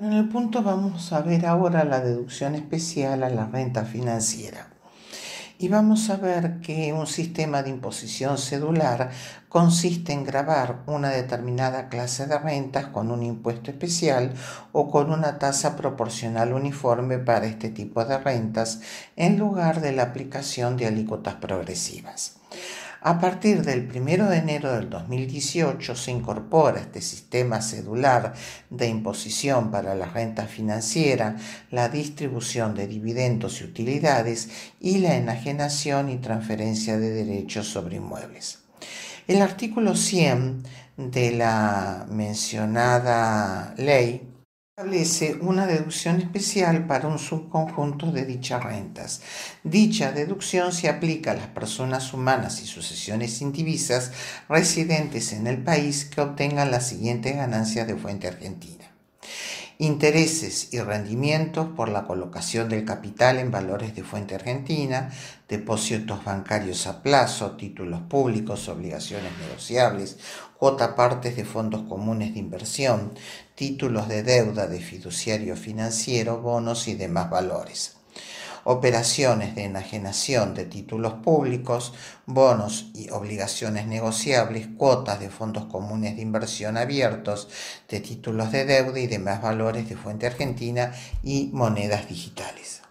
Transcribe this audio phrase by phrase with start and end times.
[0.00, 4.68] En el punto vamos a ver ahora la deducción especial a la renta financiera.
[5.58, 9.10] Y vamos a ver que un sistema de imposición cedular
[9.48, 14.34] consiste en grabar una determinada clase de rentas con un impuesto especial
[14.70, 18.80] o con una tasa proporcional uniforme para este tipo de rentas
[19.16, 22.36] en lugar de la aplicación de alícuotas progresivas.
[23.00, 28.34] A partir del 1 de enero del 2018 se incorpora este sistema cedular
[28.70, 31.36] de imposición para la renta financiera,
[31.70, 34.48] la distribución de dividendos y utilidades
[34.80, 38.58] y la enajenación y transferencia de derechos sobre inmuebles.
[39.28, 40.64] El artículo 100
[40.96, 44.27] de la mencionada ley
[44.78, 49.22] establece una deducción especial para un subconjunto de dichas rentas.
[49.64, 54.12] Dicha deducción se aplica a las personas humanas y sucesiones indivisas
[54.48, 58.87] residentes en el país que obtengan las siguientes ganancias de fuente argentina
[59.78, 65.10] intereses y rendimientos por la colocación del capital en valores de fuente argentina,
[65.48, 70.18] depósitos bancarios a plazo, títulos públicos, obligaciones negociables,
[70.58, 73.12] cuota partes de fondos comunes de inversión,
[73.54, 77.97] títulos de deuda de fiduciario financiero, bonos y demás valores
[78.64, 81.94] operaciones de enajenación de títulos públicos,
[82.26, 87.48] bonos y obligaciones negociables, cuotas de fondos comunes de inversión abiertos,
[87.88, 90.92] de títulos de deuda y demás valores de fuente argentina
[91.22, 92.82] y monedas digitales.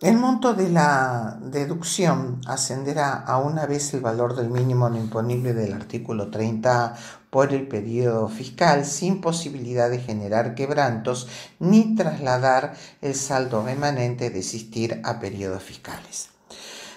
[0.00, 5.54] El monto de la deducción ascenderá a una vez el valor del mínimo no imponible
[5.54, 6.96] del artículo 30
[7.30, 11.28] por el periodo fiscal sin posibilidad de generar quebrantos
[11.60, 16.28] ni trasladar el saldo remanente de existir a periodos fiscales.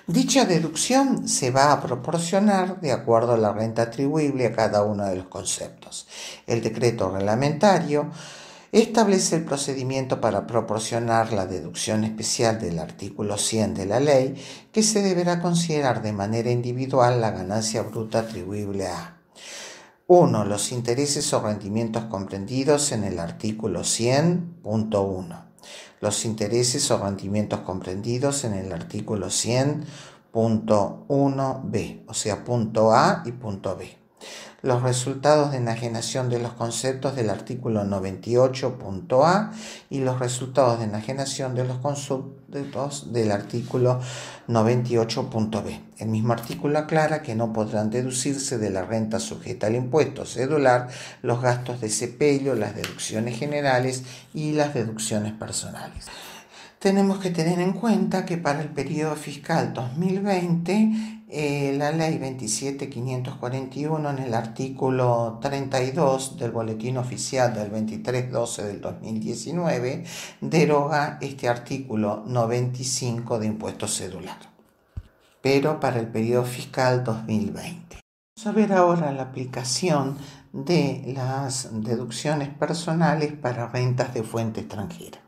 [0.07, 5.05] Dicha deducción se va a proporcionar de acuerdo a la renta atribuible a cada uno
[5.05, 6.07] de los conceptos.
[6.47, 8.09] El decreto reglamentario
[8.71, 14.33] establece el procedimiento para proporcionar la deducción especial del artículo 100 de la ley,
[14.71, 19.21] que se deberá considerar de manera individual la ganancia bruta atribuible a
[20.07, 20.45] 1.
[20.45, 25.43] Los intereses o rendimientos comprendidos en el artículo 100.1.
[25.99, 33.75] Los intereses o rendimientos comprendidos en el artículo 100.1b, o sea, punto A y punto
[33.75, 33.96] B
[34.61, 39.51] los resultados de enajenación de los conceptos del artículo 98.a
[39.89, 44.01] y los resultados de enajenación de los conceptos del artículo
[44.47, 45.81] 98.b.
[45.99, 50.87] El mismo artículo aclara que no podrán deducirse de la renta sujeta al impuesto cedular
[51.21, 54.03] los gastos de sepelio, las deducciones generales
[54.33, 56.07] y las deducciones personales
[56.79, 64.09] tenemos que tener en cuenta que para el periodo fiscal 2020, eh, la ley 27541
[64.09, 70.05] en el artículo 32 del Boletín Oficial del 2312 del 2019
[70.39, 74.37] deroga este artículo 95 de impuesto cedular,
[75.41, 77.97] pero para el periodo fiscal 2020.
[78.37, 80.17] Vamos a ver ahora la aplicación
[80.53, 85.26] de las deducciones personales para rentas de fuente extranjera.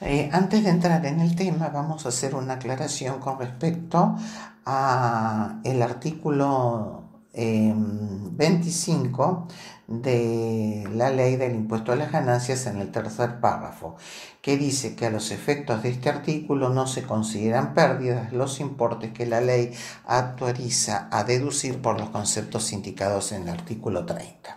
[0.00, 4.16] Eh, antes de entrar en el tema, vamos a hacer una aclaración con respecto
[4.64, 9.46] a el artículo 25
[9.88, 13.96] em, de la ley del impuesto a las ganancias en el tercer párrafo,
[14.40, 19.12] que dice que a los efectos de este artículo no se consideran pérdidas los importes
[19.12, 19.74] que la ley
[20.06, 24.56] autoriza a deducir por los conceptos indicados en el artículo 30.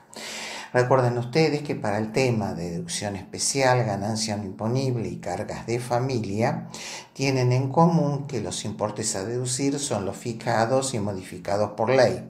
[0.73, 5.79] Recuerden ustedes que para el tema de deducción especial, ganancia no imponible y cargas de
[5.79, 6.67] familia,
[7.13, 12.27] tienen en común que los importes a deducir son los fijados y modificados por ley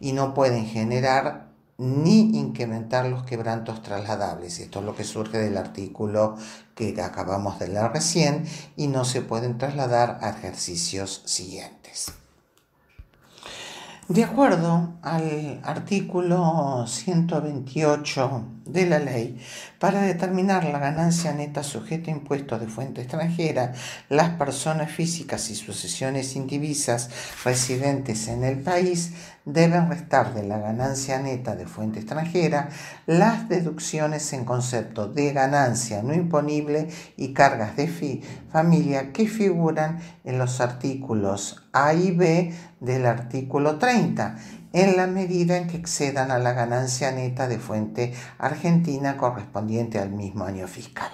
[0.00, 4.60] y no pueden generar ni incrementar los quebrantos trasladables.
[4.60, 6.36] Esto es lo que surge del artículo
[6.74, 8.46] que acabamos de leer recién
[8.76, 12.23] y no se pueden trasladar a ejercicios siguientes.
[14.08, 19.40] De acuerdo al artículo 128 de la ley,
[19.78, 23.72] para determinar la ganancia neta sujeta a impuestos de fuente extranjera,
[24.10, 27.08] las personas físicas y sucesiones indivisas
[27.44, 29.12] residentes en el país
[29.44, 32.70] deben restar de la ganancia neta de fuente extranjera
[33.06, 40.38] las deducciones en concepto de ganancia no imponible y cargas de familia que figuran en
[40.38, 44.36] los artículos A y B del artículo 30
[44.72, 50.10] en la medida en que excedan a la ganancia neta de fuente argentina correspondiente al
[50.10, 51.12] mismo año fiscal.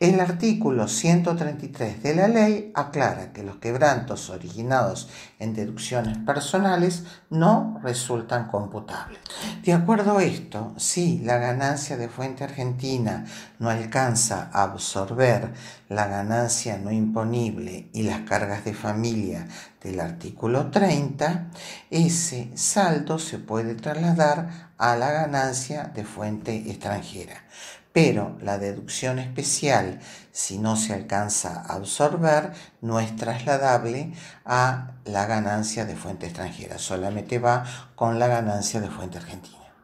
[0.00, 5.08] El artículo 133 de la ley aclara que los quebrantos originados
[5.40, 9.18] en deducciones personales no resultan computables.
[9.64, 13.24] De acuerdo a esto, si la ganancia de fuente argentina
[13.58, 15.52] no alcanza a absorber
[15.88, 19.48] la ganancia no imponible y las cargas de familia
[19.82, 21.50] del artículo 30,
[21.90, 27.42] ese saldo se puede trasladar a la ganancia de fuente extranjera
[27.92, 30.00] pero la deducción especial,
[30.32, 34.12] si no se alcanza a absorber, no es trasladable
[34.44, 37.64] a la ganancia de fuente extranjera, solamente va
[37.94, 39.57] con la ganancia de fuente argentina.